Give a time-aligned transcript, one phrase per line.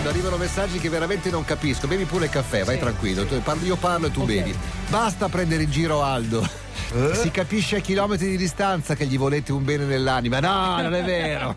[0.00, 1.86] Aldo, arrivano messaggi che veramente non capisco.
[1.86, 3.26] Bevi pure il caffè, vai tranquillo.
[3.26, 4.26] Tu parli- io parlo e tu Ok.
[4.26, 4.56] bevi.
[4.88, 6.48] Basta prendere in giro Aldo.
[6.92, 7.14] Eh?
[7.14, 10.40] Si capisce a chilometri di distanza che gli volete un bene nell'anima.
[10.40, 11.54] No, non è vero.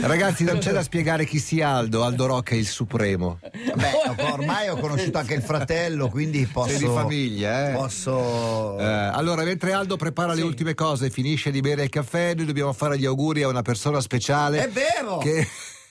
[0.00, 2.02] Ragazzi, non c'è da spiegare chi sia Aldo.
[2.02, 3.38] Aldo Rocca è il supremo.
[3.40, 6.70] Beh, ormai ho conosciuto anche il fratello, quindi posso.
[6.70, 7.74] Sei di famiglia, eh?
[7.74, 8.78] Posso.
[8.78, 12.46] Eh, allora, mentre Aldo prepara le ultime cose e finisce di bere il caffè, noi
[12.46, 14.64] dobbiamo fare gli auguri a una persona speciale.
[14.64, 15.18] È vero!
[15.18, 15.46] Che,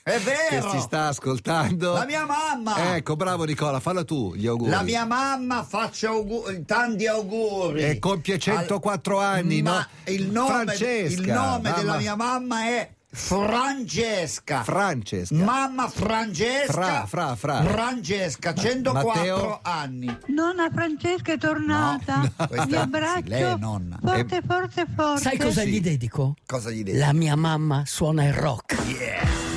[0.09, 0.69] È che vero!
[0.71, 1.93] ci sta ascoltando.
[1.93, 2.95] La mia mamma!
[2.95, 4.69] Ecco, bravo Nicola, falla tu gli auguri.
[4.71, 7.83] La mia mamma faccia auguri, tanti auguri.
[7.83, 9.71] E compie 104 anni, Ma
[10.05, 10.13] no?
[10.13, 14.63] il nome, Francesca, il nome della mamma- mia mamma è Francesca.
[14.63, 15.35] Francesca.
[15.35, 16.71] Mamma Francesca.
[16.71, 17.63] Fra, fra, fra.
[17.63, 19.59] Francesca, 104 Matteo?
[19.63, 20.17] anni.
[20.27, 22.17] Nonna Francesca è tornata.
[22.17, 23.23] No, no, questa- Vi abbraccio.
[23.29, 23.97] lei è nonna.
[24.01, 25.21] Forte, forte, forte.
[25.21, 25.69] Sai cosa Sì.
[25.69, 26.35] gli dedico?
[26.45, 26.97] Cosa gli devi?
[26.97, 28.75] La mia mamma suona il rock.
[28.85, 29.48] Get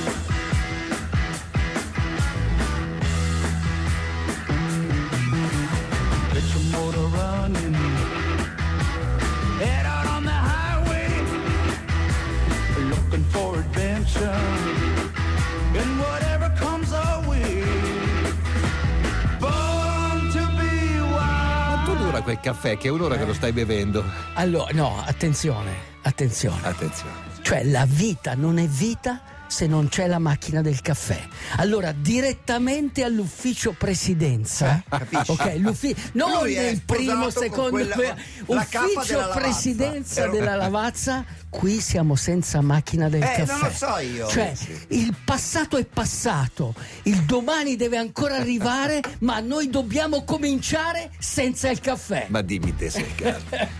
[22.23, 24.03] quel caffè che è un'ora che lo stai bevendo?
[24.33, 25.71] Allora, no, attenzione,
[26.01, 26.59] attenzione.
[26.63, 27.31] Attenzione.
[27.41, 31.21] Cioè la vita non è vita se non c'è la macchina del caffè.
[31.57, 34.81] Allora, direttamente all'ufficio presidenza.
[34.89, 35.31] Capisci?
[35.31, 41.23] Ok, l'uffi- non nel primo, secondo quella- ufficio presidenza della lavazza.
[41.53, 43.45] Qui siamo senza macchina del Eh, caffè.
[43.45, 44.27] non lo so io.
[44.27, 44.53] Cioè,
[44.87, 46.73] il passato è passato,
[47.03, 52.25] il domani deve ancora arrivare, ma noi dobbiamo cominciare senza il caffè.
[52.29, 52.89] Ma dimmi te.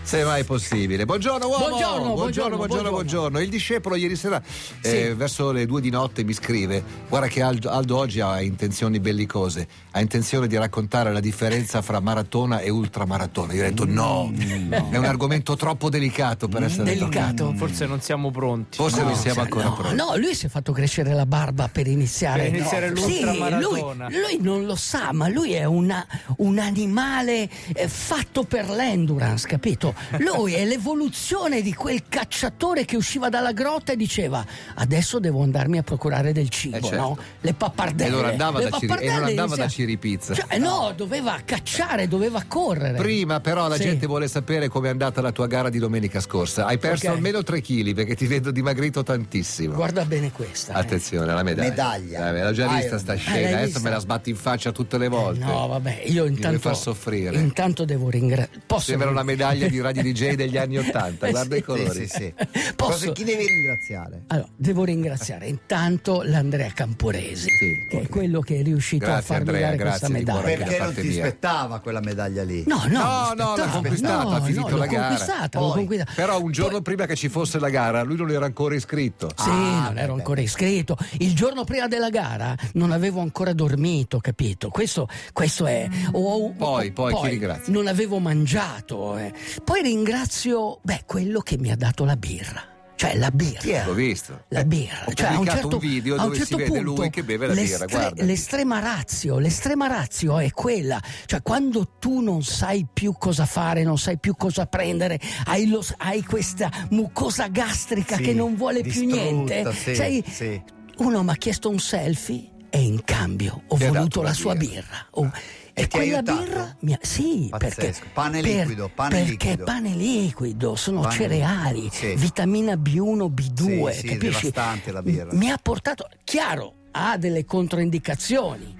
[0.02, 1.04] Se mai possibile.
[1.04, 1.66] Buongiorno uomo.
[1.68, 3.40] Buongiorno, buongiorno, buongiorno, buongiorno, buongiorno.
[3.40, 4.40] Il discepolo ieri sera
[4.80, 5.14] eh, Sì.
[5.14, 9.66] verso le due di notte mi scrive "Guarda che Aldo, Aldo oggi ha intenzioni bellicose,
[9.90, 13.52] ha intenzione di raccontare la differenza fra maratona e ultramaratona".
[13.52, 17.46] Io ho detto "No, è un argomento troppo delicato per essere Delicato.
[17.46, 17.62] toccato".
[17.66, 18.76] Forse non siamo pronti.
[18.76, 19.96] Forse non siamo Cioè, ancora no, pronti.
[19.96, 22.44] no, lui si è fatto crescere la barba per iniziare.
[22.44, 23.00] Per iniziare No.
[23.00, 23.80] Sì, lui,
[24.10, 26.06] lui non lo sa, ma lui è una-
[26.38, 29.94] un animale eh, fatto per l'endurance, capito?
[30.18, 34.44] Lui è l'evoluzione di quel cacciatore che usciva dalla grotta e diceva
[34.74, 36.96] adesso devo andarmi a procurare del cibo, Eh, certo.
[36.96, 37.18] no?
[37.40, 38.10] Le pappardelle.
[38.16, 40.34] E non andava da Ciri- e non andava da Ciripizza.
[40.34, 42.98] Cioè, no, doveva cacciare, doveva correre.
[42.98, 43.82] Prima però la Sì.
[43.84, 46.66] gente vuole sapere com'è andata la tua gara di domenica scorsa.
[46.66, 47.14] Hai perso Ok.
[47.14, 49.74] almeno 3 kg perché ti vedo dimagrito tantissimo.
[49.74, 50.74] Guarda bene questa.
[50.74, 50.78] eh.
[50.80, 51.68] Attenzione alla medaglia.
[51.68, 52.28] Medaglia.
[52.28, 53.12] Eh, me l'ho già Iron vista sta.
[53.14, 53.80] Eh, scena, l'hai adesso vista?
[53.80, 55.44] me la sbatti in faccia tutte le volte.
[55.44, 56.58] No, vabbè, io intanto.
[56.58, 57.36] far soffrire.
[57.38, 58.62] Intanto devo ringraziare.
[58.66, 61.60] Posso Sembra una medaglia di radio DJ degli anni Ottanta, Eh, guarda sì.
[61.60, 61.90] i colori.
[61.90, 62.72] Sì, sì, sì.
[62.74, 64.22] Posso- Cosa- chi devi ringraziare?
[64.28, 69.22] Allora, devo ringraziare intanto l'Andrea Camporesi, Sì, che è quello che è riuscito Grazie, a
[69.38, 70.40] farmi Andrea, dare questa medaglia.
[70.42, 71.22] Perché non ti mia.
[71.24, 72.64] aspettava quella medaglia lì?
[72.66, 75.06] No, no, No, l'ha conquistata, No, ha finito no, la l'ho gara.
[75.08, 75.74] conquistata, l'ho Poi.
[75.76, 76.12] conquistata.
[76.14, 79.28] Però un giorno Poi- prima che ci fosse la gara, lui non era ancora iscritto.
[79.36, 80.96] Sì, Ah, non ero ancora iscritto.
[81.18, 84.68] Il giorno prima della gara non avevo ancora dormito, capito?
[84.70, 85.88] Questo, questo è.
[86.12, 87.70] ho- Poi, poi, chi ringrazi?
[87.70, 89.16] Non avevo mangiato.
[89.18, 89.32] eh.
[89.64, 92.72] Poi ringrazio, beh, quello che mi ha dato la birra.
[92.96, 93.84] Cioè la birra.
[93.86, 94.44] L'ho visto.
[94.48, 96.68] La birra, Ho cioè, a un certo, un video a un dove si certo vede
[96.70, 98.24] punto, lui che beve la birra, l'estre- guarda.
[98.24, 103.98] L'estrema razio, l'estrema razio è quella, cioè quando tu non sai più cosa fare, non
[103.98, 109.04] sai più cosa prendere, hai, lo- hai questa mucosa gastrica Sì, che non vuole più
[109.06, 110.62] niente, sì, sai, sì.
[110.98, 114.54] uno mi ha chiesto un selfie e in cambio ho Ti voluto la la sua
[114.54, 114.70] birra.
[114.82, 115.06] birra.
[115.10, 115.30] Oh,
[115.76, 116.42] E e quella aiutato?
[116.42, 117.74] birra mi ha, sì, Pazzesco.
[117.80, 119.64] perché Pane per- liquido, pane perché liquido.
[119.64, 122.14] pane liquido, sono Pane cereali, liquido, sì.
[122.14, 124.52] vitamina B1, B2, Sì, sì, capisci?
[124.92, 125.32] la birra.
[125.32, 128.76] Mi ha portato, chiaro, ha delle controindicazioni.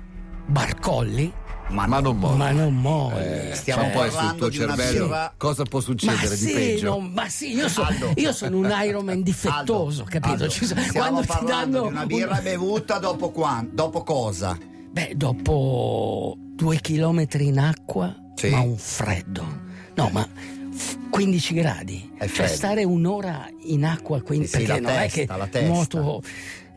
[0.47, 1.33] Barcolli,
[1.71, 2.37] Ma, Ma non molla.
[2.37, 3.25] ma non molli.
[3.25, 6.53] Eh, Stiamo c'è poi sul tuo di cervello birra- cosa può Ma succedere di sì,
[6.53, 6.89] peggio?
[6.91, 10.43] no, ma sì, io, so- io sono un Ironman difettoso, Aldo, capito?
[10.45, 11.49] Aldo, stiamo quando ti parlando
[11.81, 13.71] danno di una birra un- bevuta dopo quando?
[13.75, 14.57] Dopo cosa?
[14.91, 18.49] Beh, dopo due chilometri in acqua, Sì.
[18.51, 19.63] ma un freddo.
[19.95, 20.27] No, ma
[20.73, 22.11] f- 15 gradi.
[22.33, 26.23] Cioè stare un'ora in acqua, quindi, Sì, sì, perché non testa, è che nuoto...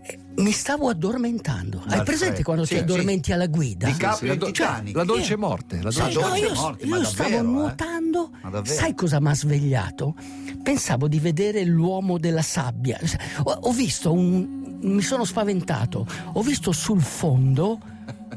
[0.04, 1.82] eh, Mi stavo addormentando.
[1.88, 2.44] Hai presente freddo.
[2.44, 2.84] quando Sì, ti sì.
[2.84, 3.88] addormenti alla guida?
[3.88, 4.96] Di Sì, la, in do- Titanic.
[4.96, 7.52] la dolce morte, la Sì, dolce no, io, morte, io ma stavo davvero, eh?
[7.52, 8.30] nuotando.
[8.44, 8.76] Ma davvero?
[8.76, 10.16] Sai cosa mi ha svegliato?
[10.62, 13.00] Pensavo di vedere l'uomo della sabbia.
[13.44, 14.66] Ho, ho visto un.
[14.80, 16.06] Mi sono spaventato.
[16.34, 17.80] Ho visto sul fondo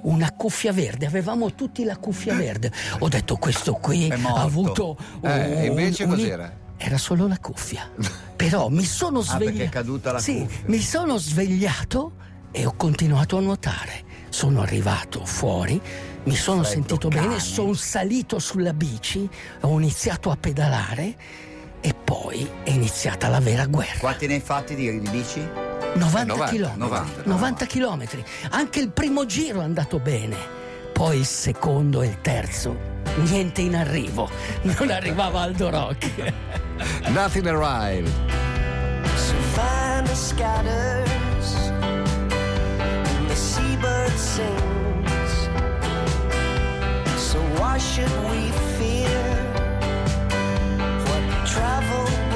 [0.03, 1.07] una cuffia verde.
[1.07, 2.71] Avevamo tutti la cuffia verde.
[3.01, 4.97] Ho detto: Questo qui ha avuto.
[5.23, 6.53] Eh, un- invece un- cos'era?
[6.77, 7.91] era solo la cuffia.
[8.37, 9.71] Però mi sono Ah, svegliato.
[9.71, 10.61] caduta la sì, cuffia.
[10.67, 12.13] mi sono svegliato
[12.51, 14.09] e ho continuato a nuotare.
[14.31, 15.81] Sono arrivato fuori,
[16.25, 17.27] mi sono Freddo sentito cane.
[17.27, 19.29] bene, sono salito sulla bici,
[19.63, 21.17] ho iniziato a pedalare
[21.81, 23.99] e poi è iniziata la vera guerra.
[23.99, 25.47] Quanti ne hai fatti di, di bici?
[25.95, 26.77] 90 90, km.
[26.77, 28.25] 90, 90 chilometri.
[28.51, 30.37] Anche il primo giro è andato bene.
[30.93, 32.77] Poi il secondo e il terzo.
[33.17, 34.29] Niente in arrivo.
[34.63, 36.33] Non arrivava Aldo Rock.
[37.09, 38.11] Nothing arrived.
[39.17, 45.49] So find the scatters and the seabird sings.
[47.17, 49.09] So why should we fear
[51.07, 52.30] what travel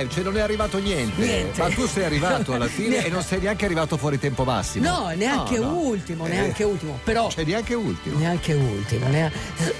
[0.00, 1.20] Arrived, cioè non è arrivato niente.
[1.22, 1.60] Niente.
[1.60, 4.88] Ma tu sei arrivato alla fine e non sei neanche arrivato fuori tempo massimo.
[4.88, 5.78] No, neanche No, no.
[5.78, 6.98] ultimo, Eh, neanche ultimo.
[7.04, 7.28] Però.
[7.30, 8.18] Cioè neanche ultimo.
[8.18, 9.06] Neanche ultimo.
[9.08, 9.30] nea-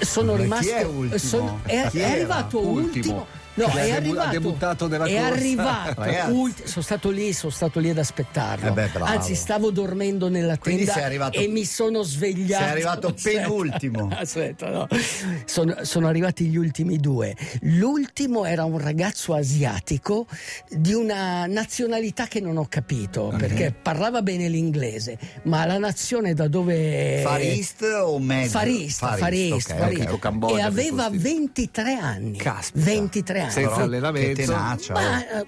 [0.01, 0.71] Sono Ma chi rimasto.
[0.75, 1.17] è ultimo?
[1.17, 2.81] sono- è, è arrivato Ultimo.
[2.85, 3.27] ultimo.
[3.53, 4.29] No, ha è debu- ha arrivato.
[4.31, 5.25] debuttato nella è corsa.
[5.33, 6.31] arrivato.
[6.33, 8.69] Ulti- sono stato lì, sono stato lì ad aspettarlo.
[8.69, 8.89] Eh beh.
[9.01, 12.63] Anzi, stavo dormendo nella tenda arrivato- e mi sono svegliato.
[12.63, 13.39] Sei arrivato Aspetta.
[13.41, 14.09] penultimo.
[14.13, 14.87] Aspetta, no.
[15.45, 17.35] Sono, sono arrivati gli ultimi due.
[17.61, 20.27] L'ultimo era un ragazzo asiatico
[20.69, 26.47] di una nazionalità che non ho capito perché parlava bene l'inglese, ma la nazione da
[26.47, 27.21] dove.
[27.23, 28.47] Far East o Med?
[28.47, 30.03] Farista, Far East, farista, ok, farista.
[30.09, 30.13] ok.
[30.13, 31.29] o Cambogia, e aveva piuttosto.
[31.35, 32.37] 23 anni.
[32.37, 32.85] Caspita.
[32.85, 33.51] 23 anni.
[33.51, 34.35] Senza Però allenamento.
[34.41, 34.93] Che tenacia.
[34.93, 35.45] Ma eh,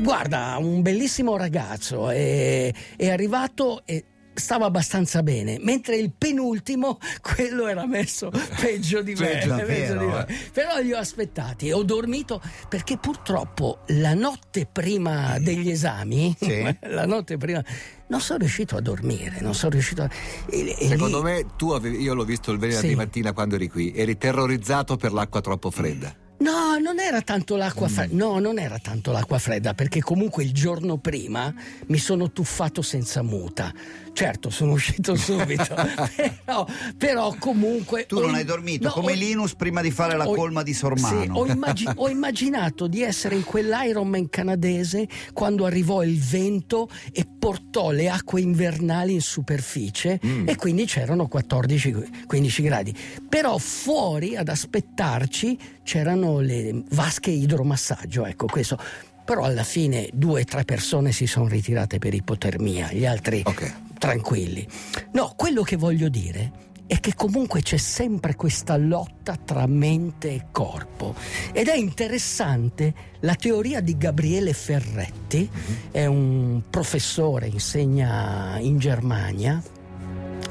[0.00, 4.04] guarda, un bellissimo ragazzo, è, è arrivato e
[4.36, 9.26] stava abbastanza bene, mentre il penultimo, quello era messo peggio di me.
[9.26, 10.26] Peggio, peggio davvero, di me.
[10.28, 10.34] eh.
[10.52, 16.62] Però li ho aspettati, ho dormito perché purtroppo la notte prima degli esami, Sì.
[16.88, 17.64] la notte prima,
[18.08, 20.10] non sono riuscito a dormire, non sono riuscito a...
[20.50, 22.94] e- e Secondo lì- me tu avevi, io l'ho visto il venerdì Sì.
[22.94, 26.14] mattina quando eri qui, eri terrorizzato per l'acqua troppo fredda.
[26.38, 27.58] No, non era tanto Mm.
[27.58, 28.14] l'acqua fredda.
[28.14, 31.52] No, non era tanto l'acqua fredda, perché comunque il giorno prima
[31.86, 33.72] mi sono tuffato senza muta.
[34.12, 35.74] Certo, sono uscito subito,
[36.44, 36.66] però,
[36.96, 38.06] però comunque.
[38.06, 40.72] Tu non hai dormito no, come ho- Linus prima di fare la ho- colma di
[40.74, 41.22] Sormano.
[41.22, 47.26] Sì, ho, immagi- ho immaginato di essere in quell'Ironman canadese quando arrivò il vento e
[47.38, 50.48] portò le acque invernali in superficie Mm.
[50.48, 52.94] e quindi c'erano 14-15 gradi.
[53.28, 58.76] Però fuori ad aspettarci c'erano le vasche idromassaggio, ecco questo.
[59.24, 63.72] Però alla fine due o tre persone si sono ritirate per ipotermia, gli altri Ok.
[63.98, 64.66] tranquilli.
[65.12, 70.46] No, quello che voglio dire è che comunque c'è sempre questa lotta tra mente e
[70.52, 71.14] corpo
[71.52, 75.48] ed è interessante la teoria di Gabriele Ferretti,
[75.90, 79.60] è un professore, insegna in Germania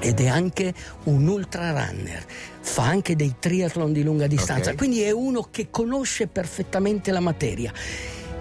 [0.06, 0.72] ed è anche
[1.06, 2.24] un ultra runner,
[2.62, 4.78] fa anche dei triathlon di lunga distanza, Ok.
[4.78, 7.74] quindi è uno che conosce perfettamente la materia.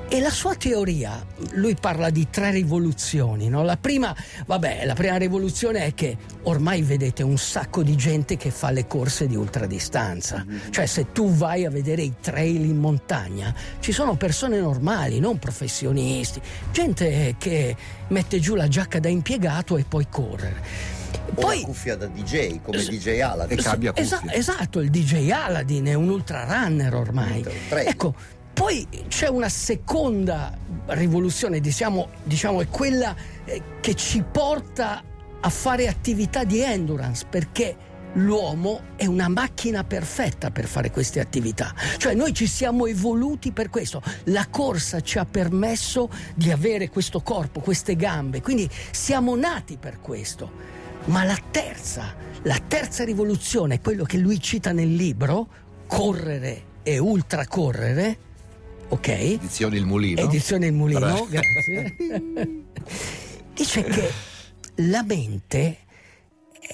[0.07, 3.65] E la sua teoria, lui parla di tre rivoluzioni, no?
[3.65, 4.15] La prima,
[4.47, 8.87] vabbè, la prima rivoluzione è che ormai vedete un sacco di gente che fa le
[8.87, 10.45] corse di ultradistanza.
[10.69, 15.39] Cioè se tu vai a vedere i trail in montagna, ci sono persone normali, non
[15.39, 17.75] professionisti, gente che
[18.09, 21.03] mette giù la giacca da impiegato e poi correre.
[21.37, 23.59] O la cuffia da DJ, come DJ Aladdin.
[23.59, 24.37] E cambia Esa- cuffie.
[24.37, 27.45] esatto, il DJ Aladdin è un ultra runner ormai.
[27.69, 27.87] Tre.
[27.87, 28.15] Ecco,
[28.53, 30.57] poi c'è una seconda
[30.87, 35.03] rivoluzione, diciamo, diciamo è quella eh, che ci porta
[35.41, 37.77] a fare attività di endurance perché
[38.15, 41.75] l'uomo è una macchina perfetta per fare queste attività.
[41.97, 44.01] Cioè noi ci siamo evoluti per questo.
[44.25, 50.01] La corsa ci ha permesso di avere questo corpo, queste gambe, quindi siamo nati per
[50.01, 50.83] questo.
[51.07, 55.49] Ma la terza, la terza rivoluzione, quello che lui cita nel libro,
[55.87, 58.19] correre e ultracorrere,
[58.89, 59.09] ok?
[59.09, 60.21] Edizioni il mulino.
[60.23, 61.27] Edizione Il Mulino, Bravo.
[61.29, 61.97] grazie.
[63.55, 64.11] Dice che
[64.77, 65.79] la mente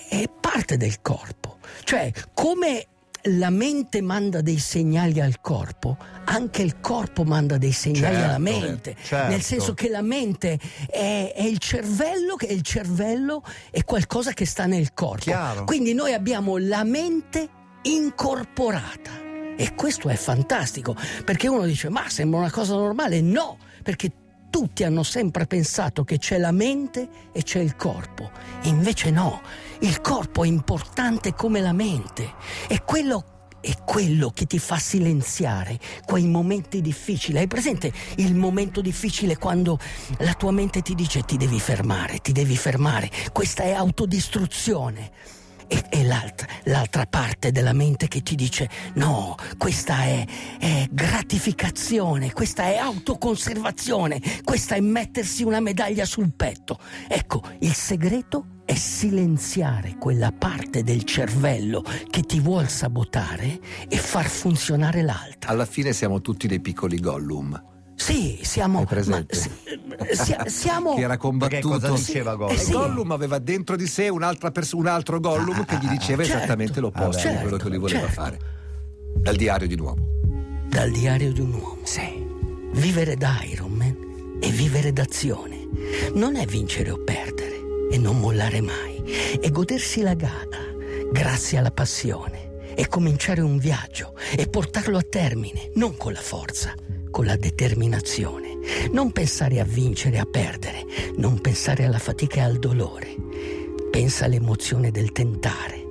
[0.08, 2.86] è parte del corpo, cioè come
[3.24, 8.38] la mente manda dei segnali al corpo, anche il corpo manda dei segnali Certo, alla
[8.38, 9.30] mente, certo.
[9.30, 10.58] nel senso che la mente
[10.88, 15.24] è, è il cervello, che il cervello è qualcosa che sta nel corpo.
[15.24, 15.64] Chiaro.
[15.64, 17.48] Quindi noi abbiamo la mente
[17.82, 19.28] incorporata.
[19.56, 23.20] E questo è fantastico, perché uno dice, ma sembra una cosa normale.
[23.20, 24.10] No, perché
[24.50, 28.30] tutti hanno sempre pensato che c'è la mente e c'è il corpo.
[28.64, 29.40] Invece no,
[29.80, 32.34] il corpo è importante come la mente.
[32.66, 33.24] È quello
[33.60, 37.38] è quello che ti fa silenziare quei momenti difficili.
[37.38, 39.78] Hai presente il momento difficile quando
[40.18, 43.10] la tua mente ti dice ti devi fermare, ti devi fermare.
[43.32, 45.39] Questa è autodistruzione.
[45.72, 50.26] E, e l'altra, l'altra parte della mente che ti dice no, questa è,
[50.58, 56.76] è gratificazione, questa è autoconservazione, questa è mettersi una medaglia sul petto.
[57.06, 64.28] Ecco, il segreto è silenziare quella parte del cervello che ti vuol sabotare e far
[64.28, 65.50] funzionare l'altra.
[65.50, 67.69] Alla fine siamo tutti dei piccoli Gollum.
[68.00, 68.86] Sì, siamo.
[68.88, 69.50] Ma- si-
[70.12, 70.94] sia- siamo.
[70.94, 71.68] Che era Perché combattuto.
[71.68, 72.54] cosa diceva Gollum?
[72.54, 72.72] Eh sì.
[72.72, 76.38] Gollum aveva dentro di sé un'altra pers- un altro Gollum che gli diceva certo.
[76.38, 78.14] esattamente l'opposto Ah, di quello che lui voleva certo.
[78.22, 78.38] fare.
[79.16, 80.08] Dal diario di un uomo.
[80.68, 81.78] Dal diario di un uomo.
[81.82, 82.26] Sì.
[82.72, 85.68] Vivere da Iron Man è vivere d'azione.
[86.14, 89.02] Non è vincere o perdere e non mollare mai.
[89.40, 90.58] È godersi la gara
[91.12, 92.48] grazie alla passione.
[92.74, 96.72] È cominciare un viaggio e portarlo a termine, non con la forza,
[97.10, 98.58] con la determinazione.
[98.92, 100.84] Non pensare a vincere e a perdere,
[101.16, 103.14] non pensare alla fatica e al dolore.
[103.90, 105.84] Pensa all'emozione del tentare,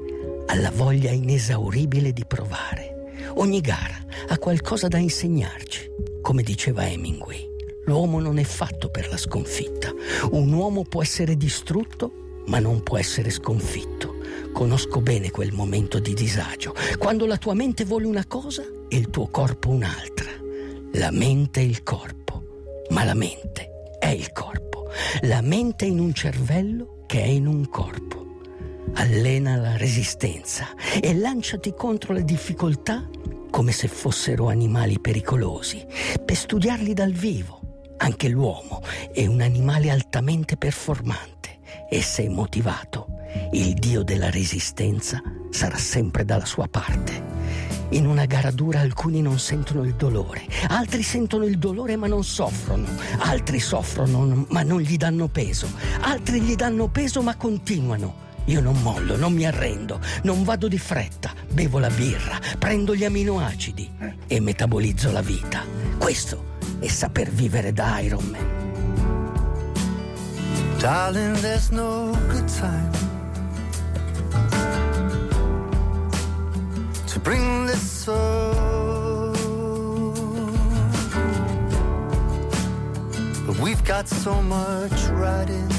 [0.47, 3.11] alla voglia inesauribile di provare.
[3.35, 5.91] Ogni gara ha qualcosa da insegnarci.
[6.21, 7.47] Come diceva Hemingway,
[7.85, 9.91] l'uomo non è fatto per la sconfitta.
[10.31, 14.15] Un uomo può essere distrutto, ma non può essere sconfitto.
[14.51, 19.09] Conosco bene quel momento di disagio, quando la tua mente vuole una cosa e il
[19.09, 20.18] tuo corpo un'altra.
[20.93, 22.43] La mente è il corpo,
[22.89, 23.69] ma la mente
[23.99, 24.89] è il corpo.
[25.21, 28.39] La mente in un cervello che è in un corpo.
[28.95, 30.67] Allena la resistenza
[30.99, 33.07] e lanciati contro le difficoltà
[33.51, 35.85] come se fossero animali pericolosi,
[36.25, 37.83] per studiarli dal vivo.
[37.97, 38.81] Anche l'uomo
[39.13, 43.07] è un animale altamente performante e se motivato,
[43.51, 47.28] il dio della resistenza sarà sempre dalla sua parte.
[47.91, 52.23] In una gara dura alcuni non sentono il dolore, altri sentono il dolore ma non
[52.23, 52.85] soffrono,
[53.17, 55.67] altri soffrono ma non gli danno peso,
[56.01, 58.27] altri gli danno peso ma continuano.
[58.45, 63.05] Io non mollo, non mi arrendo, non vado di fretta, bevo la birra, prendo gli
[63.05, 63.89] aminoacidi
[64.27, 65.63] e metabolizzo la vita.
[65.97, 68.57] Questo è saper vivere da Iron Man.
[70.77, 73.08] Darling, there's no good time
[77.19, 79.35] to bring this up.
[83.45, 85.71] But we've got so much riding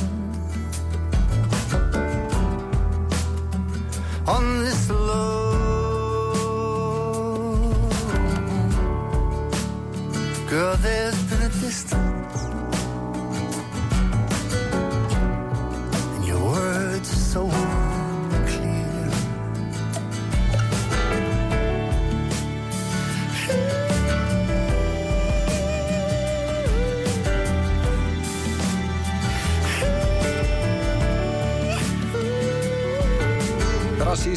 [4.27, 5.61] on this love.
[10.49, 12.40] Girl, there's been a distance.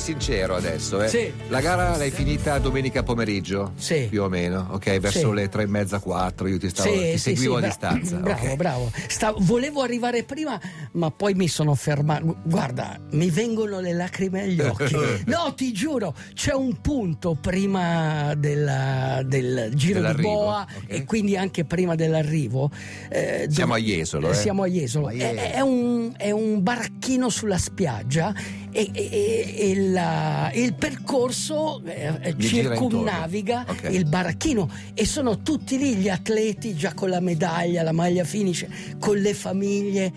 [0.03, 1.07] Sincero adesso, eh.
[1.07, 1.31] Sì.
[1.47, 3.71] La gara l'hai finita domenica pomeriggio?
[3.77, 4.07] Sì.
[4.09, 4.99] Più o meno, ok?
[4.99, 5.33] Verso Sì.
[5.33, 8.17] le tre e mezza, quattro, io ti, stavo, Sì, ti seguivo a bra- distanza.
[8.17, 8.55] Bravo, ok.
[8.55, 8.91] bravo.
[9.07, 10.59] Sta- volevo arrivare prima,
[10.93, 12.35] ma poi mi sono fermato.
[12.43, 14.95] Guarda, mi vengono le lacrime agli occhi.
[15.25, 20.83] No, ti giuro, c'è un punto prima della- del giro di Dell'arrivo, boa ok.
[20.87, 22.69] e quindi anche prima dell'arrivo.
[23.09, 24.33] eh, Siamo dove- a Jesolo, eh.
[24.33, 25.07] Siamo a Jesolo.
[25.07, 25.39] A È, Jesolo.
[25.53, 28.33] è un, è un baracchino sulla spiaggia
[28.73, 33.87] e, e- e la- il percorso eh, circumnaviga intorno.
[33.89, 33.93] Ok.
[33.95, 38.65] il baracchino e sono tutti lì gli atleti già con la medaglia, la maglia finish,
[38.99, 40.11] con le famiglie.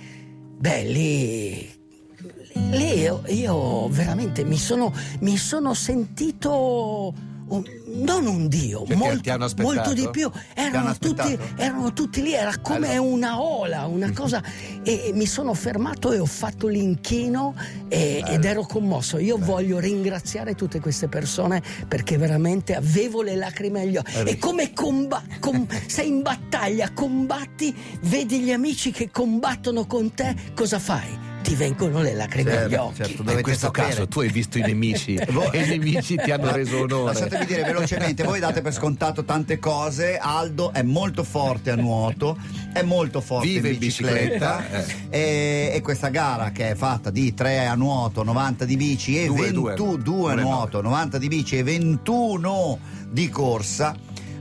[0.58, 1.70] Beh, lì,
[2.70, 7.12] lì io, io veramente mi sono, mi sono sentito
[7.48, 7.64] un-
[7.96, 10.30] non un dio, Cioè, molto, molto di più.
[10.54, 13.00] Erano tutti, erano tutti lì, era come Allora.
[13.00, 14.42] una ola, una cosa.
[14.82, 17.54] e, mi sono fermato e ho fatto l'inchino
[17.88, 19.18] e- ed ero commosso.
[19.18, 24.18] Io voglio ringraziare tutte queste persone perché veramente avevo le lacrime agli occhi.
[24.24, 30.34] E come comba- com- sei in battaglia, combatti, vedi gli amici che combattono con te,
[30.54, 31.25] cosa fai?
[31.46, 32.94] Ti vengono le lacrime Certo, agli occhi.
[32.96, 33.22] certo.
[33.30, 33.88] In questo sapere.
[33.88, 35.26] caso tu hai visto i nemici e
[35.62, 37.12] i nemici ti hanno reso onore.
[37.12, 40.18] Lasciatemi dire velocemente, voi date per scontato tante cose.
[40.20, 42.36] Aldo è molto forte a nuoto,
[42.72, 44.56] è molto forte Vive in bicicletta.
[44.56, 49.22] bicicletta, E, e questa gara che è fatta di 3 a nuoto, 90 di bici
[49.22, 49.74] e Due, due.
[49.76, 53.94] 22 a nuoto, 90 di bici e 21 di corsa.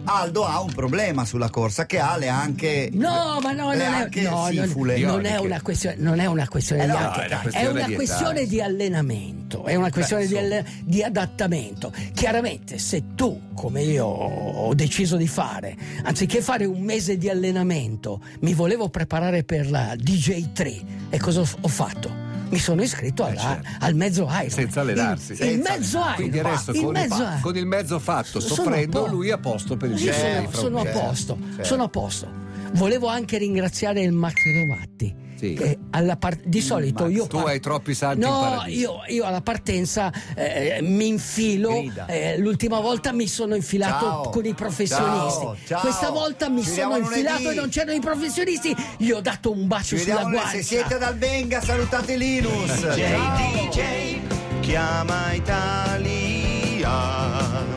[0.05, 4.09] Aldo ha un problema sulla corsa che ha le anche No, ma no, non è,
[4.23, 4.69] no, non-
[5.07, 7.69] non è una questione, non è una questione Eh di no, è una è questione
[7.69, 11.91] una di questione di allenamento, è una questione di, alle- di adattamento.
[12.13, 18.21] Chiaramente, se tu, come io ho deciso di fare, anziché fare un mese di allenamento,
[18.41, 22.23] mi volevo preparare per la DJ3, e cosa ho fatto?
[22.49, 23.67] Mi sono iscritto alla- certo.
[23.79, 24.49] al mezzo Iron.
[24.49, 25.31] Senza allenarsi.
[25.33, 26.13] Il, il Senza mezzo Iron.
[26.15, 29.91] Quindi adesso il con, mezzo il, con il mezzo fatto, soffrendo, lui a posto per
[29.91, 30.13] il Io
[30.51, 30.99] sono, a mese.
[30.99, 31.63] posto, certo.
[31.63, 32.43] sono a posto.
[32.73, 35.15] Volevo anche ringraziare il Max Rovatti.
[35.37, 35.53] Sì.
[35.53, 38.79] che alla par- di solito Max, io tu hai troppi salti in no, paradiso.
[38.79, 41.83] io, io alla partenza eh, mi infilo.
[42.07, 44.29] Eh, l'ultima volta mi sono infilato Ciao.
[44.29, 45.43] con i professionisti.
[45.43, 45.79] Ciao, ciao.
[45.81, 47.57] Questa volta mi Ci sono infilato lunedì.
[47.57, 48.75] e non c'erano i professionisti.
[48.97, 50.47] Gli ho dato un bacio Ci sulla guancia.
[50.49, 52.87] se siete dal Benga, salutate Linus.
[52.93, 53.69] DJ, Ciao.
[53.69, 54.19] DJ,
[54.61, 57.24] chiama Italia.